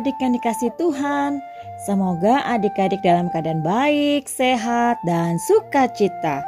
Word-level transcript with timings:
adik-adik 0.00 0.24
yang 0.24 0.32
dikasih 0.40 0.72
Tuhan. 0.80 1.30
Semoga 1.84 2.40
adik-adik 2.48 3.04
dalam 3.04 3.28
keadaan 3.28 3.60
baik, 3.60 4.24
sehat, 4.32 4.96
dan 5.04 5.36
sukacita. 5.44 6.40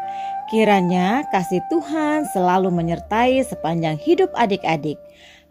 Kiranya 0.49 1.29
kasih 1.29 1.61
Tuhan 1.69 2.25
selalu 2.33 2.73
menyertai 2.73 3.45
sepanjang 3.45 4.01
hidup 4.01 4.33
adik-adik. 4.41 4.97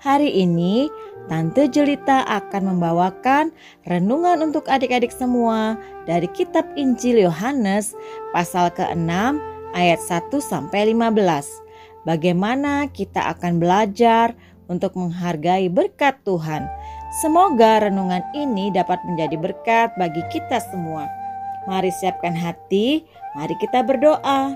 Hari 0.02 0.34
ini, 0.34 0.90
Tante 1.30 1.70
Jelita 1.70 2.26
akan 2.26 2.74
membawakan 2.74 3.54
renungan 3.86 4.50
untuk 4.50 4.66
adik-adik 4.66 5.14
semua 5.14 5.78
dari 6.10 6.26
kitab 6.34 6.66
Injil 6.74 7.22
Yohanes 7.22 7.94
pasal 8.34 8.74
ke-6 8.74 9.38
ayat 9.78 10.02
1 10.02 10.42
sampai 10.42 10.90
15. 10.90 12.10
Bagaimana 12.10 12.90
kita 12.90 13.30
akan 13.38 13.62
belajar 13.62 14.34
untuk 14.72 14.98
menghargai 14.98 15.68
berkat 15.68 16.18
Tuhan. 16.24 16.66
Semoga 17.12 17.84
renungan 17.84 18.24
ini 18.32 18.72
dapat 18.72 19.04
menjadi 19.04 19.36
berkat 19.36 19.92
bagi 20.00 20.24
kita 20.32 20.64
semua. 20.64 21.12
Mari 21.68 21.92
siapkan 21.92 22.32
hati, 22.32 23.04
mari 23.36 23.52
kita 23.60 23.84
berdoa. 23.84 24.56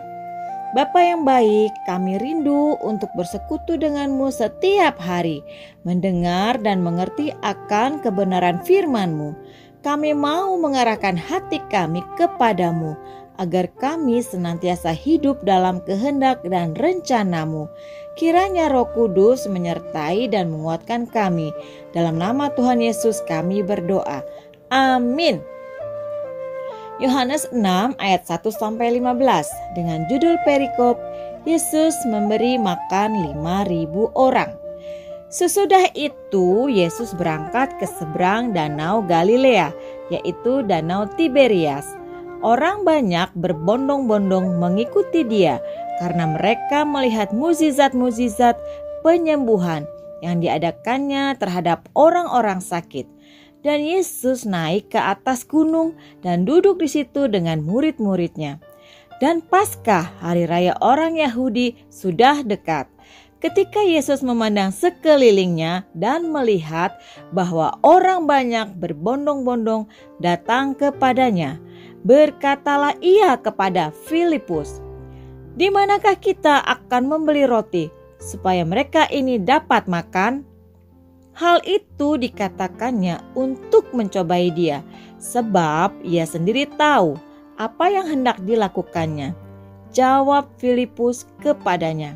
Bapa 0.71 0.99
yang 1.03 1.27
baik, 1.27 1.75
kami 1.83 2.15
rindu 2.15 2.79
untuk 2.79 3.11
bersekutu 3.19 3.75
denganmu 3.75 4.31
setiap 4.31 4.95
hari, 5.03 5.43
mendengar 5.83 6.55
dan 6.63 6.79
mengerti 6.79 7.35
akan 7.43 7.99
kebenaran 7.99 8.63
firman-Mu. 8.63 9.35
Kami 9.83 10.15
mau 10.15 10.55
mengarahkan 10.55 11.19
hati 11.19 11.59
kami 11.67 12.07
kepadamu, 12.15 12.95
agar 13.35 13.71
kami 13.75 14.23
senantiasa 14.23 14.95
hidup 14.95 15.43
dalam 15.43 15.83
kehendak 15.83 16.43
dan 16.47 16.75
rencanamu. 16.75 17.67
Kiranya 18.15 18.71
roh 18.71 18.87
kudus 18.95 19.43
menyertai 19.45 20.31
dan 20.31 20.47
menguatkan 20.51 21.07
kami. 21.09 21.51
Dalam 21.91 22.15
nama 22.15 22.47
Tuhan 22.55 22.79
Yesus 22.79 23.19
kami 23.27 23.59
berdoa. 23.59 24.23
Amin. 24.71 25.43
Yohanes 27.03 27.43
6 27.51 27.59
ayat 27.99 28.23
1 28.23 28.39
sampai 28.55 29.03
15 29.03 29.19
dengan 29.75 30.07
judul 30.07 30.39
perikop 30.47 30.95
Yesus 31.43 31.91
memberi 32.07 32.55
makan 32.55 33.35
5000 33.35 34.15
orang. 34.15 34.55
Sesudah 35.27 35.91
itu 35.91 36.71
Yesus 36.71 37.11
berangkat 37.11 37.75
ke 37.83 37.83
seberang 37.83 38.55
danau 38.55 39.03
Galilea 39.03 39.75
yaitu 40.07 40.63
danau 40.63 41.03
Tiberias 41.19 41.83
Orang 42.45 42.85
banyak 42.85 43.33
berbondong-bondong 43.41 44.61
mengikuti 44.61 45.25
dia 45.25 45.57
karena 45.97 46.29
mereka 46.29 46.85
melihat 46.85 47.33
muzizat-muzizat 47.33 48.53
penyembuhan 49.01 49.89
yang 50.21 50.45
diadakannya 50.45 51.33
terhadap 51.41 51.89
orang-orang 51.97 52.61
sakit. 52.61 53.09
Dan 53.65 53.81
Yesus 53.81 54.45
naik 54.45 54.93
ke 54.93 55.01
atas 55.01 55.41
gunung 55.41 55.97
dan 56.21 56.45
duduk 56.45 56.77
di 56.77 56.85
situ 56.85 57.25
dengan 57.25 57.65
murid-muridnya. 57.65 58.61
Dan 59.17 59.41
Paskah, 59.41 60.05
hari 60.21 60.45
raya 60.45 60.77
orang 60.85 61.17
Yahudi, 61.17 61.73
sudah 61.89 62.45
dekat. 62.45 62.85
Ketika 63.41 63.81
Yesus 63.81 64.21
memandang 64.21 64.69
sekelilingnya 64.69 65.89
dan 65.97 66.29
melihat 66.29 66.93
bahwa 67.33 67.73
orang 67.81 68.29
banyak 68.29 68.77
berbondong-bondong 68.77 69.89
datang 70.21 70.77
kepadanya, 70.77 71.57
Berkatalah 72.05 72.93
ia 73.01 73.33
kepada 73.41 73.89
Filipus, 74.05 74.77
"Di 75.57 75.73
manakah 75.73 76.13
kita 76.13 76.61
akan 76.61 77.09
membeli 77.09 77.49
roti 77.49 77.89
supaya 78.21 78.61
mereka 78.61 79.09
ini 79.09 79.41
dapat 79.41 79.89
makan?" 79.89 80.45
Hal 81.33 81.65
itu 81.65 82.15
dikatakannya 82.21 83.33
untuk 83.33 83.89
mencobai 83.91 84.53
dia, 84.53 84.85
sebab 85.17 85.97
ia 86.05 86.23
sendiri 86.29 86.69
tahu 86.77 87.17
apa 87.57 87.89
yang 87.89 88.05
hendak 88.05 88.37
dilakukannya. 88.45 89.33
Jawab 89.89 90.47
Filipus 90.61 91.25
kepadanya, 91.41 92.13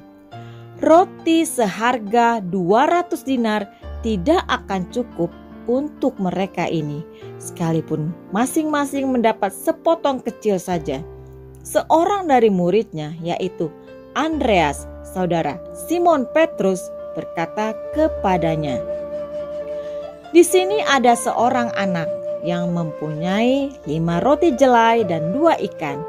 "Roti 0.85 1.49
seharga 1.49 2.39
200 2.45 3.25
dinar 3.25 3.65
tidak 4.05 4.45
akan 4.47 4.85
cukup 4.93 5.33
untuk 5.69 6.17
mereka 6.17 6.65
ini, 6.65 7.05
sekalipun 7.37 8.09
masing-masing 8.33 9.05
mendapat 9.13 9.53
sepotong 9.53 10.17
kecil 10.25 10.57
saja. 10.57 11.05
Seorang 11.61 12.25
dari 12.25 12.49
muridnya, 12.49 13.13
yaitu 13.21 13.69
Andreas, 14.17 14.89
saudara 15.05 15.61
Simon 15.85 16.25
Petrus, 16.33 16.81
berkata 17.13 17.77
kepadanya, 17.93 18.81
"Di 20.33 20.41
sini 20.41 20.81
ada 20.81 21.13
seorang 21.13 21.69
anak 21.77 22.09
yang 22.41 22.73
mempunyai 22.73 23.69
lima 23.85 24.17
roti 24.25 24.57
jelai 24.57 25.05
dan 25.05 25.29
dua 25.29 25.53
ikan." 25.61 26.01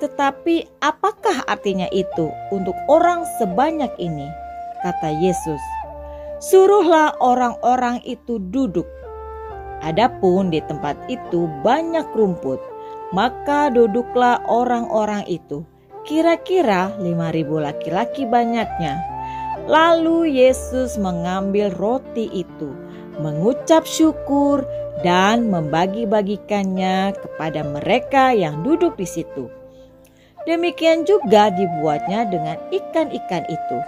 Tetapi 0.00 0.82
apakah 0.82 1.46
artinya 1.46 1.86
itu 1.94 2.26
untuk 2.50 2.74
orang 2.90 3.22
sebanyak 3.38 3.92
ini? 4.02 4.26
Kata 4.82 5.14
Yesus, 5.14 5.62
"Suruhlah 6.42 7.20
orang-orang 7.22 8.02
itu 8.02 8.42
duduk." 8.50 9.01
Adapun 9.82 10.54
di 10.54 10.62
tempat 10.62 10.94
itu 11.10 11.50
banyak 11.66 12.06
rumput, 12.14 12.62
maka 13.10 13.66
duduklah 13.68 14.38
orang-orang 14.46 15.26
itu. 15.26 15.66
Kira-kira 16.02 16.94
lima 16.98 17.30
ribu 17.30 17.58
laki-laki 17.58 18.26
banyaknya. 18.26 18.98
Lalu 19.70 20.34
Yesus 20.34 20.98
mengambil 20.98 21.70
roti 21.78 22.26
itu, 22.30 22.74
mengucap 23.22 23.86
syukur 23.86 24.66
dan 25.06 25.50
membagi-bagikannya 25.50 27.14
kepada 27.14 27.62
mereka 27.62 28.34
yang 28.34 28.62
duduk 28.66 28.98
di 28.98 29.06
situ. 29.06 29.46
Demikian 30.42 31.06
juga 31.06 31.54
dibuatnya 31.54 32.26
dengan 32.26 32.58
ikan-ikan 32.74 33.46
itu, 33.46 33.78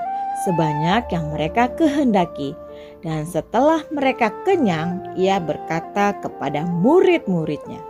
sebanyak 0.47 1.11
yang 1.11 1.35
mereka 1.35 1.67
kehendaki. 1.75 2.55
Dan 3.05 3.29
setelah 3.29 3.85
mereka 3.93 4.33
kenyang, 4.49 5.13
ia 5.13 5.37
berkata 5.37 6.17
kepada 6.25 6.65
murid-muridnya, 6.65 7.85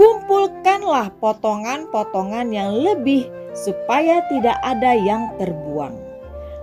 "Kumpulkanlah 0.00 1.12
potongan-potongan 1.20 2.48
yang 2.56 2.72
lebih, 2.72 3.28
supaya 3.52 4.24
tidak 4.32 4.56
ada 4.64 4.96
yang 4.96 5.28
terbuang." 5.36 5.92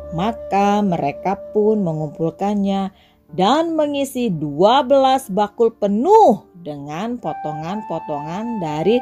Maka 0.09 0.81
mereka 0.81 1.37
pun 1.53 1.85
mengumpulkannya 1.85 2.89
dan 3.37 3.77
mengisi 3.77 4.33
dua 4.33 4.81
belas 4.81 5.29
bakul 5.29 5.69
penuh 5.69 6.49
dengan 6.65 7.21
potongan-potongan 7.21 8.57
dari 8.57 8.97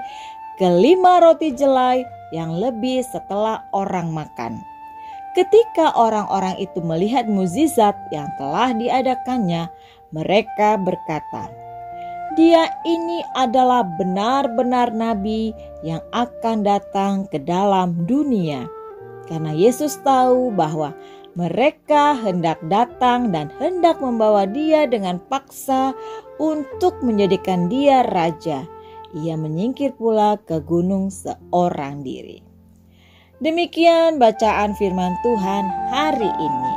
kelima 0.60 1.24
roti 1.24 1.56
jelai 1.56 2.04
yang 2.36 2.60
lebih 2.60 3.08
setelah 3.08 3.64
orang 3.72 4.12
makan. 4.12 4.60
Ketika 5.38 5.94
orang-orang 5.94 6.58
itu 6.58 6.82
melihat 6.82 7.30
mukjizat 7.30 7.94
yang 8.10 8.26
telah 8.42 8.74
diadakannya, 8.74 9.70
mereka 10.10 10.82
berkata, 10.82 11.54
"Dia 12.34 12.66
ini 12.82 13.22
adalah 13.38 13.86
benar-benar 13.86 14.98
nabi 14.98 15.54
yang 15.86 16.02
akan 16.10 16.66
datang 16.66 17.30
ke 17.30 17.38
dalam 17.38 18.10
dunia." 18.10 18.66
Karena 19.30 19.54
Yesus 19.54 20.02
tahu 20.02 20.50
bahwa 20.58 20.98
mereka 21.38 22.18
hendak 22.18 22.58
datang 22.66 23.30
dan 23.30 23.54
hendak 23.62 24.02
membawa 24.02 24.50
dia 24.50 24.90
dengan 24.90 25.22
paksa 25.30 25.94
untuk 26.42 26.98
menjadikan 27.06 27.70
dia 27.70 28.02
raja. 28.10 28.66
Ia 29.14 29.38
menyingkir 29.38 29.94
pula 29.94 30.42
ke 30.42 30.58
gunung 30.66 31.14
seorang 31.14 32.02
diri. 32.02 32.47
Demikian 33.38 34.18
bacaan 34.18 34.74
firman 34.82 35.14
Tuhan 35.22 35.70
hari 35.94 36.26
ini. 36.26 36.74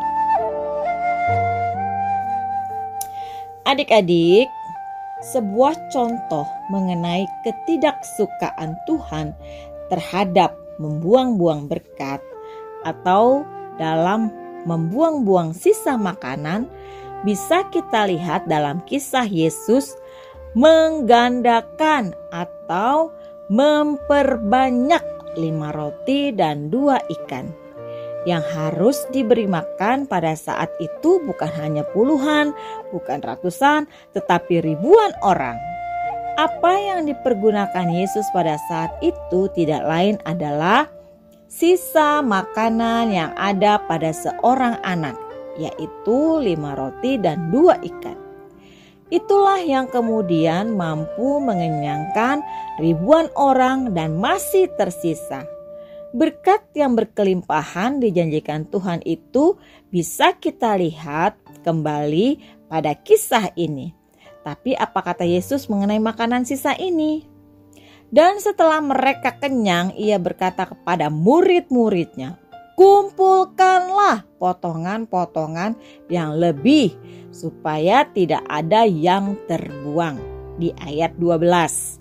Adik-adik, 3.64 4.44
sebuah 5.24 5.72
contoh 5.88 6.44
mengenai 6.68 7.24
ketidaksukaan 7.48 8.76
Tuhan 8.84 9.32
terhadap 9.88 10.52
membuang-buang 10.76 11.64
berkat 11.64 12.20
atau 12.84 13.40
dalam 13.80 14.28
membuang-buang 14.68 15.56
sisa 15.56 15.96
makanan 15.96 16.68
bisa 17.24 17.64
kita 17.72 18.04
lihat 18.04 18.44
dalam 18.52 18.84
kisah 18.84 19.24
Yesus 19.24 19.96
menggandakan 20.52 22.12
atau 22.28 23.08
memperbanyak 23.48 25.19
lima 25.34 25.74
roti 25.74 26.30
dan 26.34 26.70
dua 26.70 26.98
ikan. 27.08 27.50
Yang 28.28 28.44
harus 28.52 28.98
diberi 29.08 29.48
makan 29.48 30.04
pada 30.04 30.36
saat 30.36 30.68
itu 30.76 31.24
bukan 31.24 31.48
hanya 31.56 31.88
puluhan, 31.96 32.52
bukan 32.92 33.24
ratusan, 33.24 33.88
tetapi 34.12 34.60
ribuan 34.60 35.16
orang. 35.24 35.56
Apa 36.36 36.76
yang 36.76 37.08
dipergunakan 37.08 37.88
Yesus 37.88 38.28
pada 38.36 38.60
saat 38.68 38.92
itu 39.00 39.48
tidak 39.56 39.88
lain 39.88 40.20
adalah 40.28 40.84
sisa 41.48 42.20
makanan 42.20 43.08
yang 43.08 43.32
ada 43.40 43.80
pada 43.88 44.12
seorang 44.12 44.76
anak, 44.84 45.16
yaitu 45.56 46.20
lima 46.44 46.76
roti 46.76 47.16
dan 47.16 47.48
dua 47.48 47.80
ikan. 47.80 48.19
Itulah 49.10 49.58
yang 49.58 49.90
kemudian 49.90 50.78
mampu 50.78 51.42
mengenyangkan 51.42 52.46
ribuan 52.78 53.26
orang 53.34 53.90
dan 53.90 54.14
masih 54.14 54.70
tersisa. 54.78 55.42
Berkat 56.14 56.66
yang 56.74 56.98
berkelimpahan 56.98 58.02
dijanjikan 58.02 58.66
Tuhan 58.70 59.02
itu 59.06 59.58
bisa 59.90 60.34
kita 60.38 60.78
lihat 60.78 61.38
kembali 61.66 62.38
pada 62.70 62.94
kisah 62.94 63.50
ini. 63.58 63.94
Tapi 64.46 64.74
apa 64.74 65.02
kata 65.02 65.26
Yesus 65.26 65.66
mengenai 65.66 65.98
makanan 66.02 66.46
sisa 66.46 66.74
ini? 66.78 67.26
Dan 68.10 68.42
setelah 68.42 68.82
mereka 68.82 69.38
kenyang, 69.38 69.94
ia 69.94 70.18
berkata 70.18 70.66
kepada 70.66 71.06
murid-muridnya, 71.14 72.39
kumpulkanlah 72.80 74.24
potongan-potongan 74.40 75.76
yang 76.08 76.40
lebih 76.40 76.96
supaya 77.28 78.08
tidak 78.08 78.40
ada 78.48 78.88
yang 78.88 79.36
terbuang 79.44 80.16
di 80.56 80.72
ayat 80.80 81.12
12. 81.20 82.00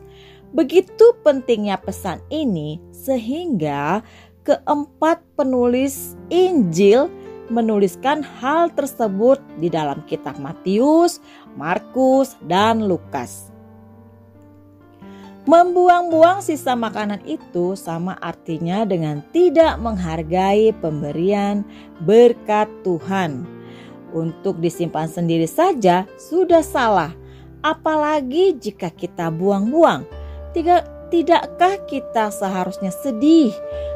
Begitu 0.56 1.20
pentingnya 1.20 1.76
pesan 1.84 2.24
ini 2.32 2.80
sehingga 2.96 4.08
keempat 4.48 5.20
penulis 5.36 6.16
Injil 6.32 7.12
menuliskan 7.52 8.24
hal 8.40 8.72
tersebut 8.72 9.44
di 9.60 9.68
dalam 9.68 10.00
kitab 10.08 10.40
Matius, 10.40 11.20
Markus, 11.60 12.40
dan 12.48 12.88
Lukas. 12.88 13.52
Membuang-buang 15.50 16.46
sisa 16.46 16.78
makanan 16.78 17.26
itu 17.26 17.74
sama 17.74 18.14
artinya 18.22 18.86
dengan 18.86 19.26
tidak 19.34 19.82
menghargai 19.82 20.70
pemberian 20.78 21.66
berkat 22.06 22.70
Tuhan. 22.86 23.50
Untuk 24.14 24.62
disimpan 24.62 25.10
sendiri 25.10 25.50
saja 25.50 26.06
sudah 26.22 26.62
salah, 26.62 27.18
apalagi 27.66 28.62
jika 28.62 28.94
kita 28.94 29.34
buang-buang. 29.34 30.06
Tidakkah 31.10 31.82
kita 31.90 32.30
seharusnya 32.30 32.94
sedih 32.94 33.50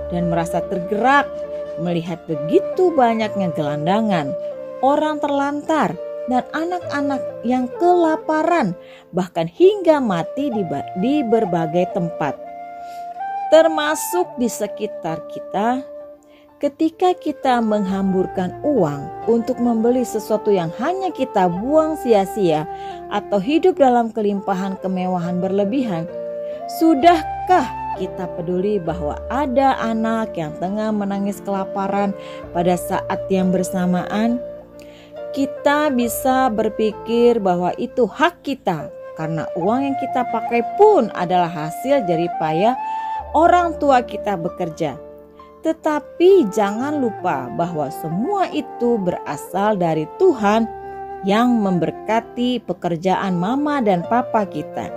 dan 0.09 0.33
merasa 0.33 0.57
tergerak 0.65 1.29
melihat 1.77 2.25
begitu 2.25 2.89
banyaknya 2.97 3.53
gelandangan, 3.53 4.33
orang 4.81 5.21
terlantar, 5.21 5.93
dan 6.31 6.43
anak-anak 6.55 7.21
yang 7.43 7.67
kelaparan, 7.79 8.75
bahkan 9.11 9.47
hingga 9.47 9.99
mati 9.99 10.47
di, 10.51 10.63
di 10.99 11.23
berbagai 11.27 11.91
tempat, 11.91 12.37
termasuk 13.51 14.27
di 14.39 14.47
sekitar 14.47 15.19
kita. 15.31 15.83
Ketika 16.63 17.11
kita 17.19 17.59
menghamburkan 17.59 18.63
uang 18.63 19.27
untuk 19.27 19.59
membeli 19.59 20.07
sesuatu 20.07 20.47
yang 20.47 20.71
hanya 20.79 21.11
kita 21.11 21.51
buang 21.51 21.99
sia-sia 21.99 22.63
atau 23.11 23.35
hidup 23.35 23.75
dalam 23.75 24.15
kelimpahan 24.15 24.79
kemewahan 24.79 25.43
berlebihan, 25.43 26.07
sudahkah 26.79 27.67
kita 27.99 28.31
peduli 28.39 28.79
bahwa 28.79 29.19
ada 29.27 29.75
anak 29.83 30.39
yang 30.39 30.55
tengah 30.63 30.89
menangis 30.95 31.43
kelaparan 31.43 32.15
pada 32.55 32.79
saat 32.79 33.19
yang 33.27 33.51
bersamaan? 33.51 34.39
Kita 35.33 35.89
bisa 35.89 36.47
berpikir 36.53 37.41
bahwa 37.41 37.73
itu 37.81 38.05
hak 38.05 38.45
kita 38.45 38.93
karena 39.17 39.49
uang 39.57 39.81
yang 39.81 39.97
kita 39.97 40.25
pakai 40.29 40.61
pun 40.77 41.09
adalah 41.17 41.49
hasil 41.49 42.05
dari 42.05 42.29
payah 42.37 42.77
orang 43.33 43.77
tua 43.81 44.05
kita 44.05 44.37
bekerja. 44.37 44.97
Tetapi 45.65 46.53
jangan 46.53 47.01
lupa 47.01 47.49
bahwa 47.57 47.89
semua 47.89 48.49
itu 48.53 49.01
berasal 49.01 49.79
dari 49.79 50.05
Tuhan 50.21 50.69
yang 51.23 51.55
memberkati 51.61 52.61
pekerjaan 52.67 53.39
mama 53.39 53.79
dan 53.79 54.03
papa 54.05 54.43
kita. 54.43 54.91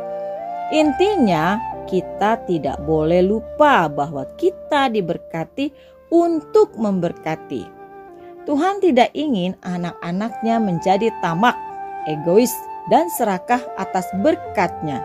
Intinya, 0.75 1.57
kita 1.87 2.43
tidak 2.51 2.83
boleh 2.83 3.23
lupa 3.23 3.87
bahwa 3.87 4.27
kita 4.35 4.91
diberkati 4.91 5.71
untuk 6.11 6.75
memberkati. 6.75 7.76
Tuhan 8.47 8.79
tidak 8.79 9.11
ingin 9.11 9.59
anak-anaknya 9.67 10.63
menjadi 10.63 11.11
tamak, 11.19 11.59
egois, 12.07 12.55
dan 12.87 13.11
serakah 13.11 13.59
atas 13.75 14.07
berkatnya. 14.23 15.03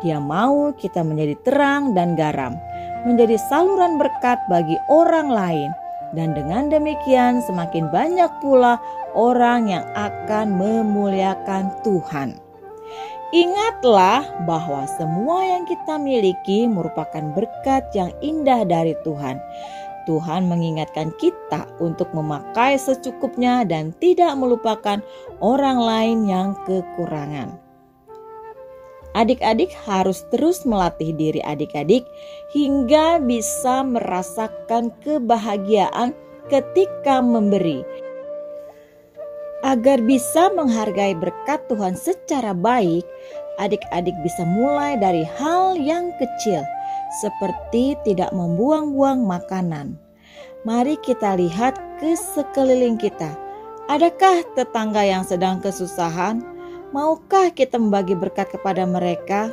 Dia 0.00 0.16
mau 0.16 0.72
kita 0.72 1.04
menjadi 1.04 1.36
terang 1.44 1.92
dan 1.92 2.16
garam, 2.16 2.56
menjadi 3.04 3.36
saluran 3.52 4.00
berkat 4.00 4.40
bagi 4.48 4.80
orang 4.88 5.28
lain. 5.28 5.70
Dan 6.16 6.32
dengan 6.32 6.72
demikian 6.72 7.44
semakin 7.44 7.92
banyak 7.92 8.32
pula 8.40 8.80
orang 9.12 9.68
yang 9.68 9.84
akan 9.92 10.56
memuliakan 10.56 11.68
Tuhan. 11.84 12.38
Ingatlah 13.34 14.22
bahwa 14.46 14.86
semua 14.94 15.42
yang 15.42 15.66
kita 15.66 15.98
miliki 15.98 16.70
merupakan 16.70 17.34
berkat 17.34 17.90
yang 17.90 18.14
indah 18.22 18.62
dari 18.62 18.94
Tuhan 19.02 19.42
Tuhan 20.04 20.46
mengingatkan 20.48 21.12
kita 21.16 21.68
untuk 21.80 22.12
memakai 22.12 22.76
secukupnya 22.76 23.64
dan 23.64 23.92
tidak 23.98 24.32
melupakan 24.36 25.00
orang 25.40 25.78
lain 25.80 26.18
yang 26.28 26.48
kekurangan. 26.68 27.56
Adik-adik 29.14 29.70
harus 29.86 30.26
terus 30.34 30.66
melatih 30.66 31.14
diri 31.14 31.38
adik-adik 31.46 32.02
hingga 32.50 33.22
bisa 33.22 33.86
merasakan 33.86 34.90
kebahagiaan 35.06 36.10
ketika 36.50 37.22
memberi. 37.22 37.86
Agar 39.62 40.02
bisa 40.02 40.50
menghargai 40.52 41.14
berkat 41.16 41.62
Tuhan 41.70 41.94
secara 41.94 42.52
baik, 42.52 43.06
adik-adik 43.56 44.12
bisa 44.26 44.42
mulai 44.44 44.98
dari 44.98 45.22
hal 45.38 45.78
yang 45.78 46.10
kecil– 46.18 46.66
seperti 47.20 47.94
tidak 48.02 48.34
membuang-buang 48.34 49.22
makanan. 49.22 49.98
Mari 50.64 50.96
kita 51.04 51.36
lihat 51.36 51.76
ke 52.00 52.16
sekeliling 52.16 52.96
kita. 52.96 53.36
Adakah 53.92 54.40
tetangga 54.56 55.04
yang 55.04 55.22
sedang 55.22 55.60
kesusahan? 55.60 56.40
Maukah 56.96 57.52
kita 57.52 57.76
membagi 57.76 58.16
berkat 58.16 58.48
kepada 58.48 58.88
mereka? 58.88 59.52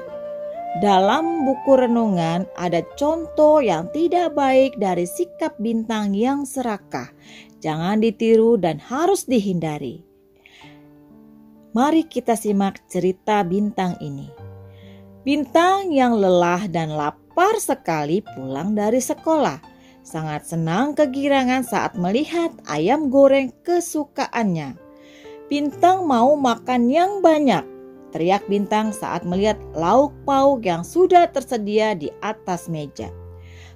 Dalam 0.79 1.43
buku 1.43 1.75
renungan 1.75 2.47
ada 2.55 2.79
contoh 2.95 3.59
yang 3.59 3.91
tidak 3.91 4.31
baik 4.31 4.79
dari 4.79 5.03
sikap 5.03 5.59
bintang 5.59 6.15
yang 6.15 6.47
serakah. 6.47 7.11
Jangan 7.59 7.99
ditiru 7.99 8.55
dan 8.55 8.79
harus 8.79 9.27
dihindari. 9.27 10.07
Mari 11.75 12.07
kita 12.07 12.39
simak 12.39 12.87
cerita 12.87 13.43
bintang 13.43 13.99
ini. 13.99 14.31
Bintang 15.27 15.91
yang 15.91 16.15
lelah 16.15 16.71
dan 16.71 16.95
lapar 16.95 17.30
lapar 17.31 17.63
sekali 17.63 18.19
pulang 18.35 18.75
dari 18.75 18.99
sekolah. 18.99 19.63
Sangat 20.03 20.51
senang 20.51 20.91
kegirangan 20.91 21.63
saat 21.63 21.95
melihat 21.95 22.51
ayam 22.67 23.07
goreng 23.07 23.55
kesukaannya. 23.63 24.75
Bintang 25.47 26.03
mau 26.03 26.35
makan 26.35 26.91
yang 26.91 27.23
banyak. 27.23 27.63
Teriak 28.11 28.43
Bintang 28.51 28.91
saat 28.91 29.23
melihat 29.23 29.55
lauk 29.71 30.11
pauk 30.27 30.67
yang 30.67 30.83
sudah 30.83 31.31
tersedia 31.31 31.95
di 31.95 32.11
atas 32.19 32.67
meja. 32.67 33.07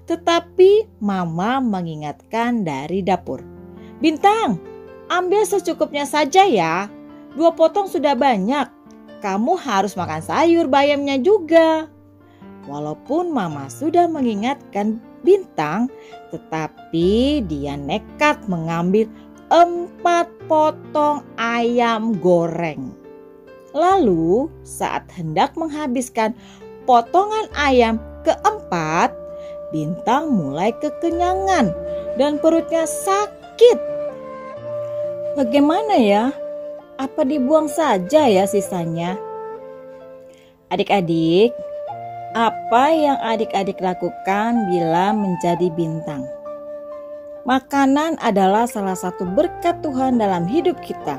Tetapi 0.03 0.99
Mama 0.99 1.63
mengingatkan 1.63 2.67
dari 2.67 2.99
dapur. 3.07 3.39
Bintang, 4.03 4.59
ambil 5.07 5.47
secukupnya 5.47 6.03
saja 6.03 6.43
ya. 6.43 6.91
Dua 7.39 7.55
potong 7.55 7.87
sudah 7.87 8.19
banyak. 8.19 8.67
Kamu 9.23 9.55
harus 9.55 9.95
makan 9.95 10.19
sayur 10.19 10.67
bayamnya 10.67 11.15
juga. 11.23 11.94
Walaupun 12.65 13.29
mama 13.29 13.69
sudah 13.69 14.09
mengingatkan 14.09 14.97
bintang, 15.21 15.85
tetapi 16.33 17.41
dia 17.45 17.77
nekat 17.77 18.41
mengambil 18.49 19.05
empat 19.53 20.25
potong 20.49 21.21
ayam 21.37 22.17
goreng. 22.17 22.89
Lalu, 23.75 24.49
saat 24.65 25.05
hendak 25.13 25.53
menghabiskan 25.59 26.33
potongan 26.89 27.45
ayam 27.53 28.01
keempat, 28.25 29.13
bintang 29.69 30.33
mulai 30.33 30.73
kekenyangan 30.81 31.69
dan 32.17 32.41
perutnya 32.41 32.87
sakit. 32.87 33.77
Bagaimana 35.35 35.99
ya? 35.99 36.31
Apa 36.95 37.27
dibuang 37.27 37.67
saja 37.67 38.31
ya 38.31 38.47
sisanya? 38.47 39.19
Adik-adik, 40.71 41.51
apa 42.35 42.91
yang 42.91 43.15
adik-adik 43.23 43.79
lakukan 43.79 44.67
bila 44.67 45.15
menjadi 45.15 45.71
bintang? 45.71 46.27
Makanan 47.47 48.19
adalah 48.19 48.67
salah 48.67 48.99
satu 48.99 49.23
berkat 49.23 49.79
Tuhan 49.79 50.19
dalam 50.19 50.43
hidup 50.43 50.75
kita. 50.83 51.15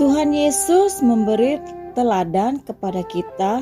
Tuhan 0.00 0.32
Yesus 0.32 1.04
memberi 1.04 1.60
teladan 1.92 2.64
kepada 2.64 3.04
kita 3.12 3.60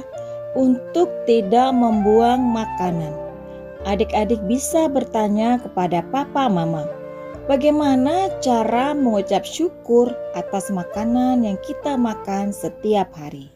untuk 0.55 1.11
tidak 1.27 1.75
membuang 1.75 2.39
makanan. 2.39 3.11
Adik-adik 3.83 4.39
bisa 4.47 4.87
bertanya 4.87 5.59
kepada 5.59 6.07
papa 6.15 6.47
mama, 6.47 6.87
Bagaimana 7.51 8.31
cara 8.39 8.95
mengucap 8.95 9.43
syukur 9.43 10.15
atas 10.39 10.71
makanan 10.71 11.43
yang 11.43 11.59
kita 11.67 11.99
makan 11.99 12.55
setiap 12.55 13.11
hari? 13.11 13.51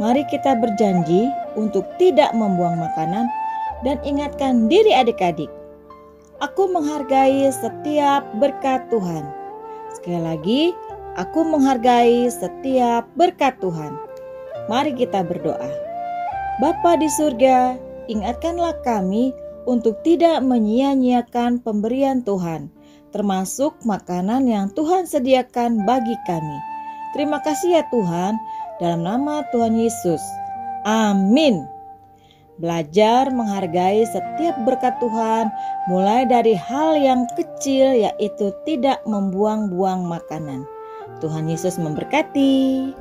Mari 0.00 0.24
kita 0.32 0.56
berjanji 0.56 1.28
untuk 1.60 1.84
tidak 2.00 2.32
membuang 2.32 2.80
makanan 2.80 3.28
dan 3.84 4.00
ingatkan 4.00 4.64
diri 4.66 4.96
adik-adik. 4.96 5.52
Aku 6.40 6.72
menghargai 6.72 7.52
setiap 7.52 8.24
berkat 8.40 8.88
Tuhan. 8.88 9.28
Sekali 9.92 10.20
lagi, 10.24 10.62
aku 11.20 11.44
menghargai 11.44 12.32
setiap 12.32 13.04
berkat 13.12 13.60
Tuhan. 13.60 13.92
Mari 14.72 14.96
kita 14.96 15.20
berdoa. 15.20 15.68
Bapa 16.64 16.96
di 16.96 17.12
surga, 17.12 17.76
ingatkanlah 18.08 18.80
kami 18.80 19.36
untuk 19.68 20.00
tidak 20.00 20.40
menyia-nyiakan 20.40 21.60
pemberian 21.60 22.24
Tuhan 22.24 22.72
termasuk 23.10 23.74
makanan 23.82 24.46
yang 24.46 24.70
Tuhan 24.72 25.06
sediakan 25.06 25.82
bagi 25.82 26.14
kami. 26.26 26.58
Terima 27.10 27.42
kasih 27.42 27.74
ya 27.74 27.82
Tuhan, 27.90 28.38
dalam 28.80 29.04
nama 29.04 29.44
Tuhan 29.52 29.76
Yesus. 29.76 30.20
Amin. 30.88 31.68
Belajar 32.60 33.32
menghargai 33.32 34.04
setiap 34.04 34.56
berkat 34.68 34.96
Tuhan, 35.00 35.48
mulai 35.88 36.28
dari 36.28 36.52
hal 36.52 36.96
yang 37.00 37.24
kecil, 37.32 38.04
yaitu 38.04 38.52
tidak 38.68 39.00
membuang-buang 39.08 40.04
makanan. 40.04 40.68
Tuhan 41.24 41.48
Yesus 41.48 41.80
memberkati. 41.80 42.92